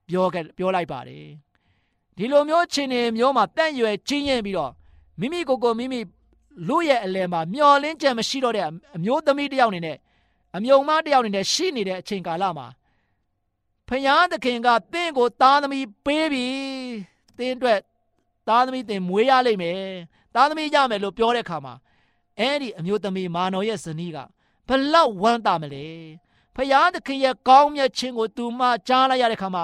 [0.09, 1.27] ပြောခဲ့ပြောလိုက်ပါတယ်
[2.17, 4.71] ဒီလိုမျိုးချင်းနေမျိုးမှာတန့်ရွယ်ချင်းရင်ပြီးတော့
[5.19, 5.99] မိမိကိုယ်ကိုမိမိ
[6.67, 8.65] လူရဲ့အလယ်မှာမျောလင်းချက်မရှိတော့တဲ့
[8.95, 9.97] အမျိုးသမီးတစ်ယောက်နေနဲ့
[10.55, 12.67] အမြုံမတစ်ယောက်နေနဲ့ရှိနေတဲ့အချိန်ကာလမှာ
[13.87, 16.47] ဖယားသခင်ကတင့်ကိုသားသမီးပေးပြီ
[17.37, 17.79] တင်းအတွက်
[18.47, 19.79] သားသမီးတင်မွေးရလိမ့်မယ်
[20.35, 21.73] သားသမီးရမယ်လို့ပြောတဲ့ခါမှာ
[22.39, 24.17] အဲ့ဒီအမျိုးသမီးမာနော်ရဲ့ဇနီးက
[24.67, 25.85] ဘလောက်ဝမ်းသာမလဲ
[26.55, 29.63] ဖယားသခင်ရဲ့ကောင်းမြတ်ခြင်းကိုသူမကြားလိုက်ရတဲ့ခါမှာ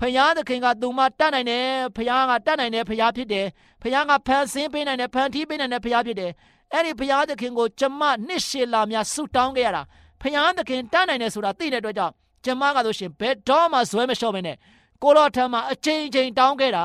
[0.00, 3.46] ဖယားသခင်ကသူမတတ်နိုင်တယ်ဖယားကတတ်နိုင်တယ်ဖယားဖြစ်တယ်
[3.82, 6.32] ဖယားကဖန်ဆင်းပေးနိုင်တယ်ဖန်တီးပေးနိုင်တယ်ဖယားဖြစ်တယ်
[6.72, 9.82] အဲ့ဒီဖယားသခင်ကိုကျမနှစ်ရှည်လာများဆုတောင်းခဲ့ရတာ
[10.22, 12.12] ဖယားသခင်တတ်နိုင်တယ်ဆိုတာသိတဲ့အတွက်ကြောင့်
[12.44, 14.56] ကျမကဆိုရှင်ဘယ်တော့မှဇွဲမလျှော့မနဲ့
[15.02, 16.84] ကိုတော်ထံမှာအချိန်ချင်းတောင်းခဲ့တာ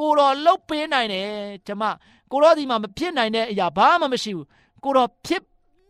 [0.00, 1.28] ကိုတော်လှုပ်ပေးနိုင်တယ်
[1.66, 1.82] ကျမ
[2.32, 4.46] ကိုတော်ဒီမှာမဖြစ်နိုင်တဲ့အရာဘာမှမရှိဘူး
[4.84, 5.42] ကိုတော်ဖြစ်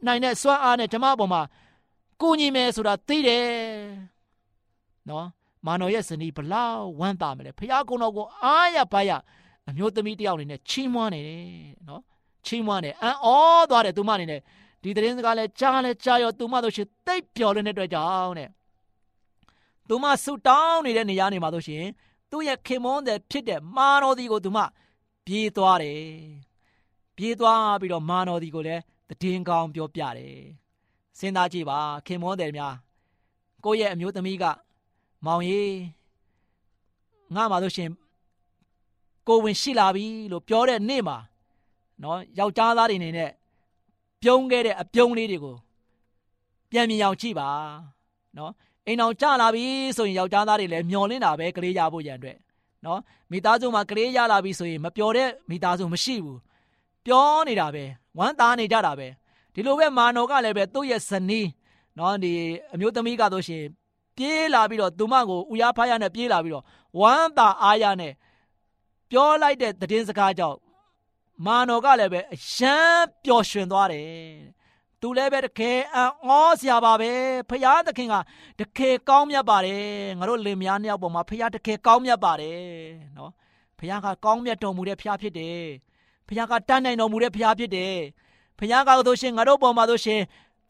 [0.07, 1.42] နိုင်တဲ့စွမ်းအားနဲ့ကျမအပေါ်မှာ
[2.20, 3.46] ကိုညီမယ်ဆိုတာသိတယ်
[5.09, 5.27] နော်
[5.66, 9.11] မာနော်ရဲ့ဇနီးဘလောက်ဝမ်းသာမလဲဖះကုံတော်ကိုအားရပါရ
[9.68, 11.44] အမျိုးသမီးတယောက်အနေနဲ့ချီးမွမ်းနေတယ်
[11.88, 12.03] နော်
[12.46, 13.29] ချီးမွမ်းတယ်အံ့ဩ
[13.70, 14.40] သွားတယ်သူမအနေနဲ့
[14.83, 18.48] ဒီသတင်းစကားလဲကြားလဲကြားရောသူမတို့ရှိတိတ်ပျော်လွန်းတဲ့အတွက်ကြောင့်တဲ့
[19.88, 21.85] သူမဆူတောင်းနေတဲ့နေရာနေမှာတို့ရှင်
[22.31, 24.59] သူ့ရဲ့ခင်မွန်းတဲ့ဖြစ်တဲ့မာနော်ဒီကိုသူမ
[25.27, 26.03] ပြေးသွားတယ်
[27.16, 28.83] ပြေးသွားပြီးတော့မာနော်ဒီကိုလည်း
[29.20, 30.44] တည်င်းကောင်းပြောပြတယ်
[31.18, 32.74] စဉ်းစားကြည့်ပါခင်မွန်းတယ်များ
[33.64, 34.44] ကိုယ့်ရဲ့အမျိုးသမီးက
[35.24, 35.76] မောင်ကြီး
[37.34, 37.90] ငါမှလို့ရှင်
[39.28, 41.16] ကိုဝင်ရှိလာပြီလို့ပြောတဲ့နေ့မှာ
[42.02, 43.30] နော်ယောက်ျားသားတွေနေနဲ့
[44.22, 45.56] ပြုံးခဲ့တဲ့အပြုံးလေးတွေကို
[46.70, 47.48] ပြန်မြင်အောင်ကြည့်ပါ
[48.37, 48.52] နော်
[48.87, 49.64] အိမ်အောင်ကြလာပြီ
[49.96, 52.38] ဆိုရင်ယောက်ျားသားတွေလည်းမျောလင်းတာပဲကလေးရဖို့ရန်အတွက်
[52.84, 56.40] နော်မိသားစုမှာကလေးရလာပြီဆိုရင်မပျော်တဲ့မိသားစုမရှိဘူး
[57.06, 57.84] ပြောနေတာပဲ
[58.18, 59.08] ဝမ်းသာနေကြတာပဲ
[59.54, 61.48] ဒီလိုပဲမာနော်ကလည်းပဲသူ့ရဲ့ဇနီး
[61.98, 62.32] နော်ဒီ
[62.74, 63.62] အမျိုးသမီးကဆိုရှင်
[64.16, 66.64] ပြေးလာပြီးတော့သူမကိုဥရဖားရနဲ့ပြေးလာပြီးတော့
[67.00, 68.12] ဝမ်းသာအားရနဲ့
[69.11, 70.59] ပြောလိုက်တဲ့သတင်းစကားကြောင့်
[71.46, 74.11] မာနော်ကလည်းပဲအယမ်းပျော်ရွှင်သွားတယ်
[75.00, 77.11] သူလည်းပဲတကယ်အံ့ဩစရာပါပဲ
[77.50, 78.14] ဖရာသခင်က
[78.61, 79.85] တကယ်ကောင်းမြတ်ပါတယ်
[80.18, 82.61] ငါတို့လင်မယားနှစ်ယောက်ပေါ်မှာဖရာတကယ်ကောင်းမြတ်ပါတယ်
[83.16, 83.33] နော်
[83.79, 85.62] ဖရာကကောင်းမြတ်တော်မူတဲ့ဖရာဖြစ်တယ်
[86.29, 87.96] ဖရာကတန်းနိုင်တော်မူတဲ့ဖရာဖြစ်တယ်
[88.59, 90.20] ဖရာကဆိုရှင်ငါတို့ပေါ်မှာဆိုရှင်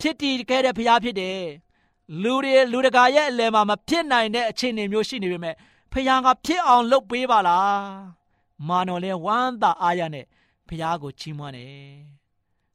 [0.01, 1.41] ဖြစ်တည်ခဲ့တဲ့ဖရာဖြစ်တယ်
[2.23, 5.55] လူတွေလူတကာရဲ့အလယ်မှာမဖြစ်နိုင်တဲ့အခြေအနေမျိုးရှိနေပေမဲ့
[5.93, 7.81] ဖခင်ကဖြစ်အောင်လုပ်ပေးပါလား
[8.69, 10.25] မာနော်လဲဝမ်းသာအားရနဲ့
[10.69, 11.75] ဖခင်ကိုချီးမွမ်းတယ်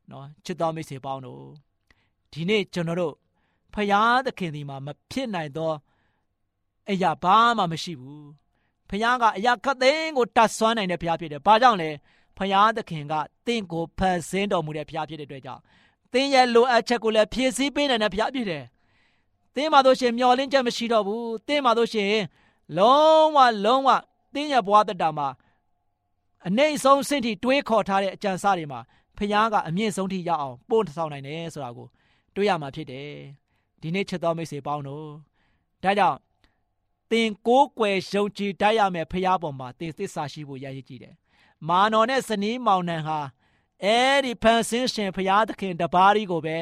[0.09, 1.43] နော်ချစ်တော်မိတ်ဆွေပေါင်းတို့
[2.31, 3.13] ဒီနေ့ကျွန်တော်တို့
[3.73, 5.71] ဖခင်သခင်ဒီမှာမဖြစ်နိုင်သော
[6.89, 8.27] အရာဘာမှမရှိဘူး
[8.89, 11.89] ဖခင်ကအရာခတ်သိန်းကိုတတ်ဆွမ်းနိုင်တဲ့ဖခင်ဖြစ်တယ်ဘာကြောင့်လဲ
[12.37, 13.13] ဖခင်သခင်က
[13.47, 15.61] တင့်ကိုဖန်ဆင်းတော်မူတဲ့ဖခင်ဖြစ်တဲ့အတွက်ကြောင့်
[16.13, 18.63] သင်ရဲ့လိုအပ်ချက်ကိုလည်းဖြည့်ဆည်းပေးနိုင်တဲ့ဖခင်ဖြစ်တယ်
[19.55, 22.13] သင်မှာတို့ရှင်မျောလင်းချက်မရှိတော့ဘူးသင်မှာတို့ရှင်
[22.77, 23.89] လုံးဝလုံးဝ
[24.33, 25.27] သင်ရဲ့ဘဝတတမှာ
[26.47, 28.79] အနေဆုံးစင့်ထိတွေးခေါ်ထားတဲ့အကြံစားတွေမှာ
[29.17, 31.87] ဖခင်ကအမြင့်ဆုံးထိရောက်အောင်ပို့ဆောင်နိုင်တယ်ဆိုတာကို
[32.35, 33.09] တွေးရမှာဖြစ်တယ်
[33.81, 35.07] ဒီနေ့ချက်တော်မိတ်ဆွေပေါင်းတို့
[35.83, 36.17] ဒါကြောင့်
[37.11, 41.15] သင်ကိုးကွယ်ယုံကြည်တတ်ရမယ်ဖခင်ပေါ်မှာသင်သစ္စာရှိဖို့ရည်ရည်ကြည့်တယ်
[41.67, 43.19] မာနော်နဲ့ဇနီးမောင်နှံဟာ
[43.83, 46.57] အဲ့ဒီဖန်ဆင်းရှင်ဖခင်သခင်တပါးကြီးကိုပဲ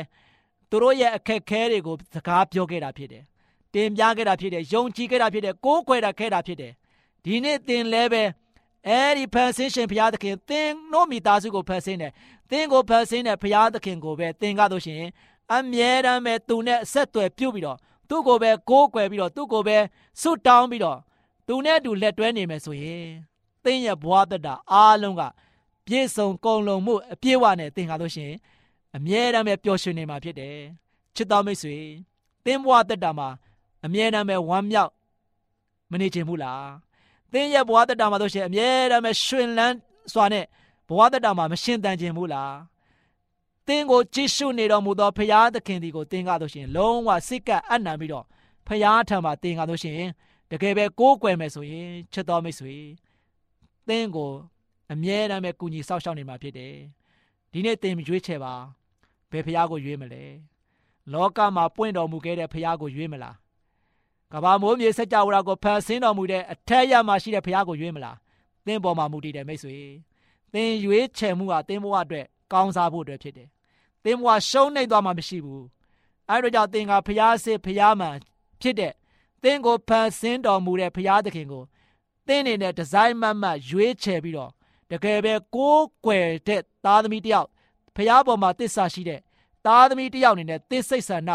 [0.70, 3.24] သူတို့ရဲ့အခက်ခဲတွေကိုစကားပြောခဲ့တာဖြစ်တယ်။
[3.74, 6.74] တင်ပြခဲ့တာဖြစ်တယ်။ယုံကြည်ခဲ့တာဖြစ်တယ်။ကိုးကွယ်တာခဲ့တာဖြစ်တယ်။
[7.26, 8.24] ဒီနေ့သင်လည်းပဲ
[8.88, 12.12] အဲဒီဖန်ဆင်းရှင်ဘုရားသခင်သင်တို့မိသားစုကိုဖန်ဆင်းတယ်။
[12.52, 15.10] သင်ကိုဖန်ဆင်းတဲ့ဘုရားသခင်ကိုပဲသင်ကားလို့ရှိရင်
[15.56, 17.78] အမြဲတမ်းပဲသူနဲ့အဆက်အသွယ်ပြုတ်ပြီးတော့
[18.10, 19.78] သူ့ကိုပဲကိုးကွယ်ပြီးတော့သူ့ကိုပဲ
[20.22, 21.00] ဆွတ်တောင်းပြီးတော့
[21.48, 23.06] သူနဲ့အတူလက်တွဲနေမယ်ဆိုရင်
[23.64, 25.22] သင်ရဲ့ဘဝတတအားလုံးက
[25.86, 28.38] ပြည့်စုံကုန်လုံးမှုအပြည့်အဝနဲ့သင်ကားလို့ရှိရင်
[28.96, 30.58] အမြဲတမ်းပဲပျော်ရွှင်နေမှာဖြစ်တယ်။
[31.16, 31.78] ချချစ်တော်မိတ်ဆွေ
[32.46, 33.30] သင်ဘဝတက်တာမှာ
[33.86, 34.92] အမြဲတမ်းပဲဝမ်းမြောက်
[35.92, 36.68] မနေချင်ဘူးလား
[37.34, 39.76] သင်ရဲ့ဘဝတက်တာမှာတို့ရှင်အမြဲတမ်းပဲရှင်လန်း
[40.14, 40.46] စွာနဲ့
[40.90, 42.56] ဘဝတက်တာမှာမရှင်တန်ချင်ဘူးလား
[43.68, 48.26] သင်ကိုကြည့်ရှုနေတော်မူသောဖရာသခင်ဒီကိုသင်ကားတို့ရှင်လုံးဝစိတ်ကအံ့နံပြီးတော့
[48.68, 50.00] ဖရာထံမှာသင်ကားတို့ရှင်
[50.52, 52.76] တကယ်ပဲကိုးကွယ်မယ်ဆိုရင်ချစ်တော်မိတ်ဆွေ
[53.88, 54.32] သင်ကို
[54.92, 56.76] အမြဲတမ်းပဲကူညီဆောက်ရှောက်နေမှာဖြစ်တယ်
[57.58, 58.54] ဒီနေ့သင်ရွေးချယ်ပါ
[59.32, 60.24] ဘယ်ဖရာကိုရွေးမလဲ
[61.14, 63.36] လောကမှာပွင့်တော်မူခဲ့တဲ့ဖရာကိုရွေးမလား
[64.32, 68.18] ကဘာမိုးမြေစัจ java ရာကိုဖန်ဆင်းတော်မူတဲ့အထက်ရမှာရှိတဲ့ဖရာကိုရွေးမလား
[68.66, 69.78] သင်ပေါ်မှာမူတည်တယ်မိတ်ဆွေ
[70.54, 73.48] သင်ရွေးချယ်မှုဟာသင်ဘဝအတွက်ကောင်းစားဖို့အတွက်ဖြစ်တယ်
[74.04, 75.66] သင်ဘဝရှုံးနေသွားမှာမရှိဘူး
[76.30, 78.16] အဲဒါကြောင့်သင်ကဖရာစစ်ဖရာမှန်
[78.62, 78.94] ဖြစ်တဲ့
[79.44, 81.64] သင်ကိုဖန်ဆင်းတော်မူတဲ့ဖရာသခင်ကို
[82.28, 84.52] သင်နေတဲ့ဒီဇိုင်းမတ်မတ်ရွေးချယ်ပြီးတော့
[84.92, 87.48] တကယ်ပဲကိုးကွယ်တဲ့ သားသမီးတယောက်
[87.96, 89.20] ဖရာပေါ်မှာတစ္ဆာရှိတဲ့
[89.66, 91.32] သားသမီးတယောက်အနေနဲ့သစ္စိတ်ဆန္ဒ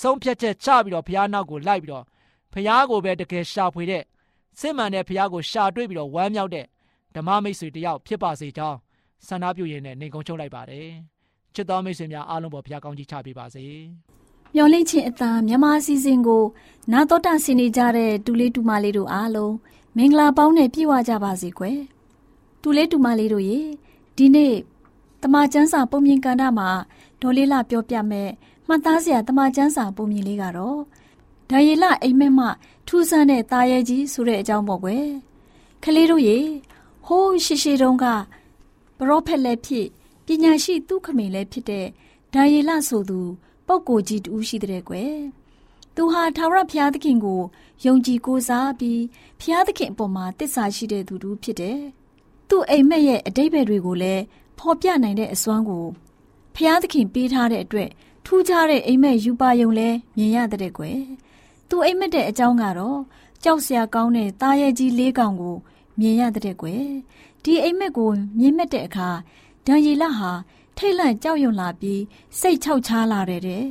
[0.00, 2.04] ဆုံးဖြတ်ချက်ချပြီးတော့ဖရာနောက်ကိုလိုက်ပြီးတော့
[2.52, 4.02] ဖရာကိုပဲတကယ်ရှာဖွေတဲ့
[4.60, 6.66] စစ်မှန်တဲ့ဖရာကိုရှာတွေ့ပြီးတော့ဝမ်းမြောက်တဲ့
[7.14, 8.78] ဓမ္မမိတ်ဆွေတယောက်ဖြစ်ပါစေကြောင်း
[9.26, 10.88] ဆန္ဒပြုရင်းနဲ့နေကုန်းချုပ်လိုက်ပါတယ်
[11.54, 13.64] ချစ်တော်မိတ်ဆွေများအားလုံးပေါ်ဖရာကောင်းကြီးချပေးပါစေ
[14.54, 16.44] မျော်လင့်ခြင်းအသာမြန်မာစီစဉ်ကို
[16.92, 19.54] နာတော်တာဆင်နေကြတဲ့တူလေးတူမလေးတို့အားလုံး
[19.96, 21.78] မင်္ဂလာပေါင်းနဲ့ပြည့်ဝကြပါစေကွယ်
[22.62, 23.58] တူလေးတူမလေးတို့ရေ
[24.16, 24.54] ဒီနေ့
[25.22, 26.68] တမချန်းစာပုံမြင်ကန်တာမှာ
[27.20, 28.30] ဒေါ်လေးလာပြောပြမယ်
[28.66, 30.78] မှတ်သားစရာတမချန်းစာပုံမြင်လေးကတော့
[31.50, 32.46] ဒါရီလအိမ်မက်မှ
[32.86, 35.06] ထူးဆန်းတဲ့ตาရဲကြီးဆိုတဲ့အကြောင်းပေါ့ကွယ်
[35.82, 36.38] ကလေးတို့ရေ
[37.06, 38.04] ဟိုးရှိရှိတုန်းက
[38.98, 39.86] ပရောဖက်လည်းဖြစ်
[40.26, 41.86] ပညာရှိသူခမိန်လည်းဖြစ်တဲ့
[42.34, 43.20] ဒါရီလဆိုသူ
[43.66, 45.16] ပုပ်ကိုကြီးတူရှိတဲ့ကွယ်
[45.94, 47.40] သူဟာထာဝရဘုရားသခင်ကို
[47.84, 49.02] ယုံကြည်ကိုးစားပြီး
[49.40, 51.80] ဘုရားသခင်အပေါ်မှာတစ္ဆာရှိတဲ့သူတူဖြစ်တယ်။
[52.48, 54.22] သူ့အိမ်မက်ရဲ့အတိတ်ဘယ်တွေကိုလည်း
[54.58, 55.86] ဖော်ပြနိုင်တဲ့အစွမ်းကို
[56.54, 57.90] ဘုရားသခင်ပေးထားတဲ့အတွက်
[58.26, 61.00] ထူးခြားတဲ့အိမ်မက်ယူပါယုံလဲမြင်ရတဲ့ကွယ်။
[61.68, 62.98] သူအိမ်မက်တဲ့အကြောင်းကတော့
[63.44, 65.56] ကြောက်စရာကောင်းတဲ့ตาရဲ့ကြီးလေးကောင်ကို
[66.00, 66.84] မြင်ရတဲ့ကွယ်။
[67.42, 69.08] ဒီအိမ်မက်ကိုမြင်မဲ့တဲ့အခါ
[69.66, 70.30] ဒံရီလဟာ
[70.76, 72.02] ထိတ်လန့်ကြောက်ရွံ့လာပြီး
[72.40, 73.64] စိတ်ချောက်ချားလာတဲ့တဲ့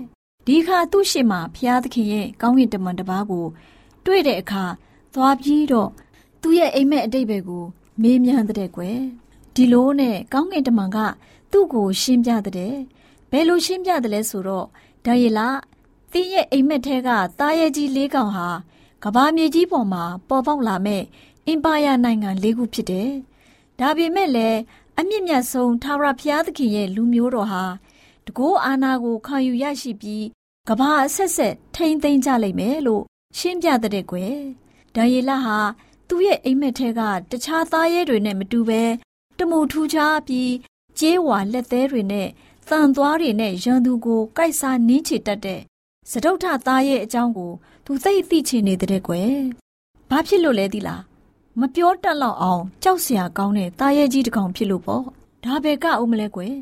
[0.46, 3.46] ဒီအခါသူ့ရှိမှဘုရားသခင်ရဲ့ကောင်းကင်တမန်တစ်ပါးကို
[4.06, 4.64] တွေ့တဲ့အခါ
[5.14, 5.90] သွားပြီးတော့
[6.42, 7.64] သူ့ရဲ့အိမ်မက်အတိတ်ဘယ်ကို
[8.02, 9.00] မေးမြန်းတဲ့ကွယ်
[9.58, 10.98] ဒီလိုနဲ့ကောင်းကင်တမန်က
[11.52, 12.76] သူ့ကိုရှင်းပြတဲ့
[13.32, 14.66] ဘယ်လိုရှင်းပြတယ်လဲဆိုတော့
[15.06, 15.48] ဒါရီလာ
[16.12, 18.48] သင်ရဲ့အိမ်မက်ထဲကတားရဲကြီးလေးကောင်ဟာ
[19.04, 21.04] ကဘာမြေကြီးပေါ်မှာပေါ်ပေါက်လာမဲ့
[21.48, 23.10] အင်ပါယာနိုင်ငံလေးခုဖြစ်တယ်။
[23.80, 24.60] ဒါပေမဲ့လည်း
[25.00, 27.64] အမြင့်မြတ်ဆုံးထာဝရဘုရားသခင်ရဲ့လူမျိုးတော်ဟာ
[28.26, 30.26] တကောအာနာကိုခံယူရရှိပြီး
[30.68, 33.04] ကဘာအဆက်ဆက်ထိမ့်သိမ်းကြလိမ့်မယ်လို့
[33.38, 34.36] ရှင်းပြတဲ့ကွယ်
[34.96, 35.58] ဒါယေလဟာ
[36.08, 38.84] သူ့ရဲ့အိမ်မက်ထဲကတခြားသားရဲတွေနဲ့မတူပဲ
[39.38, 40.52] တမူထူးခြားပြီး
[41.00, 42.28] ကျေးဝါလက်သေးတွေနဲ့
[42.70, 45.62] သံသွားတွေနဲ့ရန်သူကိုကိုက်စားနင်းချတတ်တဲ့
[46.12, 47.52] စတုထသားရဲ့အကြောင်းကို
[47.86, 49.32] သူသိသိချင်နေတဲ့ကွယ်
[50.10, 51.02] ဘာဖြစ်လို့လဲသီလား
[51.60, 55.04] မပြောတတ်လောက်အောင်ကြောက်စရာကောင်းတဲ့သားရဲကြီးတစ်ကောင်ဖြစ်လို့ပေါ့
[55.44, 56.54] ဒါပဲကဦးမလဲကွယ်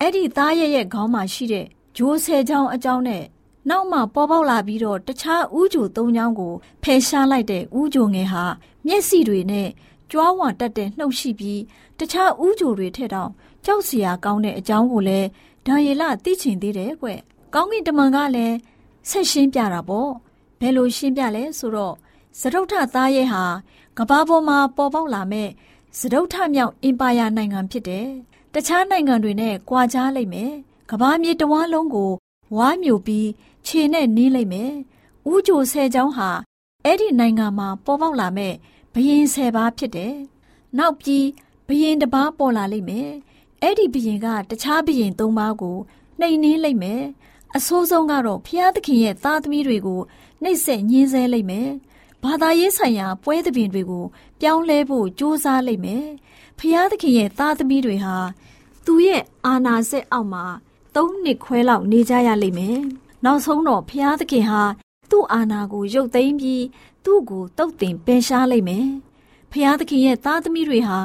[0.00, 1.66] အဲ့ဒီသားရဲရဲ့ခေါင်းမှာရှိတဲ့
[1.96, 3.24] ဂျိုးဆယ်ချောင်းအကြောင်းနဲ့
[3.70, 8.44] နောက်မှပေါ်ပေါက်လာပြီးတော့တခြားဥကြိုသုံးချောင်းကိုဖယ်ရှားလိုက်တဲ့ဥကြိုငယ်ဟာ
[8.86, 9.68] မျက်စိတွေနဲ့
[10.14, 11.60] ကြွားဝါတက်တဲ့နှုတ်ရှိပြီး
[11.98, 13.30] တခြားဥကြိုတွေထက်တောင်
[13.64, 15.28] ကြောက်စရာကောင်းတဲ့အကြောင်းကိုလည်း
[15.66, 17.08] ဒါရီလသိချင်သေးတယ်ကွ။
[17.54, 18.56] ကောင်းကင်တမန်ကလည်း
[19.08, 20.10] ဆက်ရှင်းပြတာပေါ့။
[20.60, 21.94] ဘယ်လိုရှင်းပြလဲဆိုတော့
[22.38, 23.44] စရုပ်ထသားရဲ့ဟာ
[23.98, 25.48] ကဘာပေါ်မှာပေါ်ပေါက်လာမဲ့
[25.98, 28.08] စရုပ်ထမြောက်အင်ပါယာနိုင်ငံဖြစ်တယ်။
[28.54, 30.52] တခြားနိုင်ငံတွေနဲ့ကွာခြားလိုက်မယ်။
[30.90, 32.12] ကဘာမြေတဝန်းလုံးကို
[32.56, 33.28] ဝါမျိုးပြီး
[33.66, 34.72] ခြေနဲ့နင်းလိုက်မယ်။
[35.32, 36.30] ဥကြိုဆယ်ချောင်းဟာ
[36.84, 38.54] အဲ့ဒီနိုင်ငံမှာပေါ်ပေါက်လာမဲ့
[38.94, 40.14] ဘရင်ဆယ်ပါးဖြစ်တယ်။
[40.78, 41.26] နောက်ပြီး
[41.68, 43.10] ဘရင်တစ်ပါးပေါ်လာလိမ့်မယ်။
[43.62, 45.78] အဲ့ဒီဘရင်ကတခြားဘရင်သုံးပါးကို
[46.20, 47.02] နှိမ်နင်းလိုက်မယ်။
[47.56, 50.00] အဆိုးဆုံးကတော့ဖျားသခင်ရဲ့သားသမီးတွေကို
[50.42, 51.68] နှိပ်စက်ညှင်းဆဲလိုက်မယ်။
[52.24, 54.04] ဘာသာရေးဆိုင်ရာပွဲသဘင်တွေကို
[54.40, 56.04] ပြောင်းလဲဖို့ကြိုးစားလိုက်မယ်။
[56.58, 58.16] ဖျားသခင်ရဲ့သားသမီးတွေဟာ
[58.86, 60.44] သူရဲ့အာနာစက်အောက်မှာ
[60.94, 62.78] သုံးနှစ်ခွဲလောက်နေကြရလိမ့်မယ်။
[63.24, 64.62] နောက်ဆုံးတော့ဖျားသခင်ဟာ
[65.10, 66.62] သူ့အာနာကိုရုပ်သိမ်းပြီး
[67.04, 68.86] သူ့ကိုတုတ်တင်ပယ်ရှားလိုက်မယ်။
[69.52, 70.98] ဖျားသခင်ရဲ့သားသမီးတွေဟာ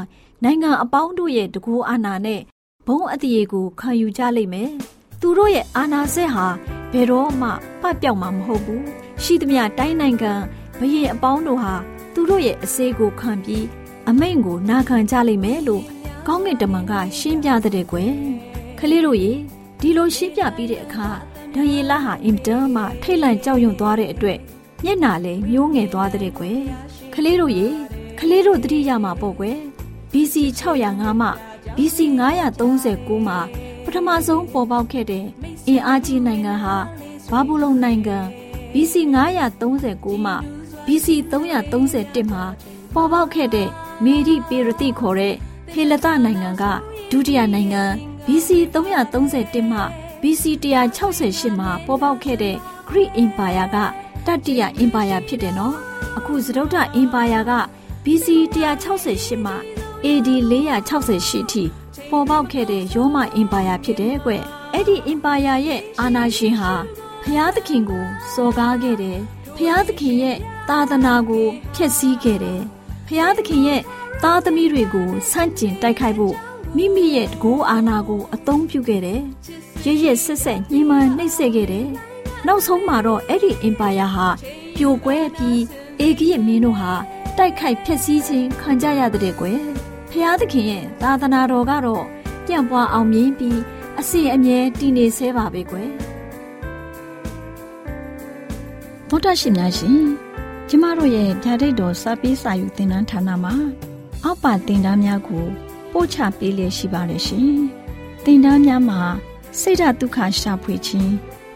[0.43, 2.41] နိုင်ငံအပေါင်းတို့ရဲ့တကူအာနာနဲ့
[2.87, 4.69] ဘုံအတရေကိုခံယူကြလိမ့်မယ်။
[5.21, 6.47] သူတို့ရဲ့အာနာစက်ဟာ
[6.91, 7.49] ဘယ်တော့မှ
[7.81, 8.83] ပတ်ပြောက်မှာမဟုတ်ဘူး။
[9.23, 10.33] ရှိသမျှတိုင်းနိုင်ငံ
[10.79, 11.73] ဘရင်အပေါင်းတို့ဟာ
[12.13, 13.65] သူတို့ရဲ့အစေးကိုခံပြီး
[14.09, 15.83] အမိန့်ကိုနာခံကြလိမ့်မယ်လို့
[16.27, 18.11] ကောင်းကင်တမန်ကရှင်းပြတဲ့ကွယ်
[18.79, 19.31] ခလေးတို့ရေ
[19.81, 21.07] ဒီလိုရှင်းပြပြီးတဲ့အခါ
[21.53, 24.39] ဒံယေလဟာအင်တန်မှထိတ်လန့်ကြောက်ရွံ့သွားတဲ့အတွက်
[24.83, 26.59] မျက်နာလည်းညှိုးငယ်သွားတဲ့ကွယ်
[27.13, 27.67] ခလေးတို့ရေ
[28.19, 29.57] ခလေးတို့တတိယမှာပေါ့ကွယ်
[30.11, 31.29] BC 605မှ
[31.75, 31.97] BC
[32.59, 33.39] 939မှာ
[33.83, 35.25] ပထမဆုံးပေါ်ပေါက်ခဲ့တဲ့
[35.67, 36.75] အင်အားကြီးနိုင်ငံဟာ
[37.29, 38.17] ဘာဘူးလုံနိုင်ငံ
[38.73, 38.93] BC
[39.59, 40.33] 939မှ
[40.85, 42.43] BC 331မှာ
[42.93, 43.69] ပေါ်ပေါက်ခဲ့တဲ့
[44.03, 45.35] မေဒီပေရတိခေါ်တဲ့
[45.73, 46.63] ဟေလသနိုင်ငံက
[47.11, 47.83] ဒုတိယနိုင်ငံ
[48.25, 49.79] BC 331မှ
[50.21, 50.43] BC
[51.03, 52.55] 168မှာပေါ်ပေါက်ခဲ့တဲ့
[52.89, 53.77] Greek Empire က
[54.29, 55.75] တတိယ Empire ဖြစ်တယ်နော်
[56.17, 57.51] အခုစတုတ္ထ Empire က
[58.03, 58.27] BC
[58.85, 59.53] 168မှ
[60.05, 61.63] AD 468ထိ
[62.09, 64.31] ပေါ်ပေါက်ခဲ့တဲ့ရောမအင်ပါယာဖြစ်တယ်ကွ။
[64.73, 66.73] အဲ့ဒီအင်ပါယာရဲ့အာဏာရှင်ဟာ
[67.23, 69.17] ဖျားသခင်ကိုစော်ကားခဲ့တယ်။
[69.55, 70.37] ဖျားသခင်ရဲ့
[70.69, 72.59] သာသနာကိုဖျက်ဆီးခဲ့တယ်။
[73.07, 73.81] ဖျားသခင်ရဲ့
[74.23, 76.35] သားသမီးတွေကိုဆန့်ကျင်တိုက်ခိုက်ဖို့
[76.75, 79.21] မိမိရဲ့တကိုးအာဏာကိုအသုံးပြုခဲ့တယ်။
[79.85, 81.87] ရရဆက်ဆက်ညှိမှန်နှိပ်စက်ခဲ့တယ်။
[82.47, 84.27] နောက်ဆုံးမှာတော့အဲ့ဒီအင်ပါယာဟာ
[84.75, 85.61] ပြိုကွဲပြီး
[85.99, 86.93] အေဂိယမင်းတို့ဟာ
[87.37, 89.59] တိုက်ခိုက်ဖျက်ဆီးခြင်းခံကြရတဲ့ကွယ်
[90.11, 92.03] ဖျားသခင်ရဲ့သာသနာတော်ကတော့
[92.45, 93.59] ပြန့်ပွားအောင်မြင်ပြီး
[93.99, 95.89] အစီအမြဲတည်နေဆဲပါပဲကွယ်
[99.09, 99.99] သောတရှိများရှင်
[100.69, 103.53] ကျမတို့ရဲ့ဓာတ်ရိတ်တော်စပေးစာယူသင်တန်းဌာနမှာ
[104.23, 105.45] အောက်ပါသင်တန်းများကို
[105.91, 107.49] ပို့ချပေးလျက်ရှိပါတယ်ရှင်
[108.23, 109.01] သင်တန်းများမှာ
[109.59, 111.11] စိတ်ဓာတ်ဒုက္ခရှာဖွေခြင်း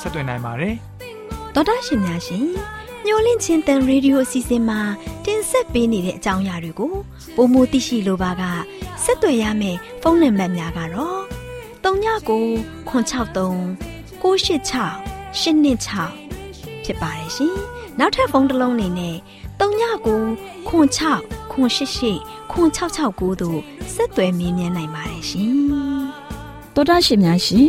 [0.00, 0.74] ဆက်သွင်းနိုင်ပါတယ်။
[1.54, 2.44] ဒေါက်တာရှင်များရှင်
[3.04, 4.80] မျောလင့်ချင်းတန်ရေဒီယိုအစီအစဉ်မှာ
[5.24, 6.92] တင်ဆက်ပေးနေတဲ့အကြောင်းအရာတွေကို
[7.36, 8.42] ပိုမိုသိရှိလိုပါက
[9.04, 11.20] ဆက်သွယ်ရမယ့်ဖုန်းနံပါတ်များကတော့
[11.84, 12.44] 39ကို
[12.88, 12.90] 663
[14.22, 17.54] 686 826ဖြစ်ပါတယ်ရှင်။
[17.98, 19.16] နောက်ထပ်ဖုန်းတစ်လုံးနေနဲ့
[19.60, 20.20] 39ကို
[20.68, 21.00] 6 6
[21.50, 22.18] 688
[22.52, 23.58] 669တို့
[23.94, 25.52] ဆက်သွယ်မြင်းမြန်းနိုင်ပါတယ်ရှင်။
[26.74, 27.68] တော်တာရှင်များရှင်